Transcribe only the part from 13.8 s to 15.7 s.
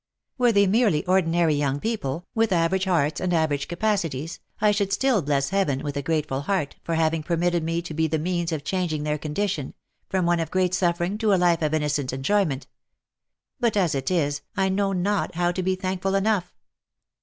it is, I know not how to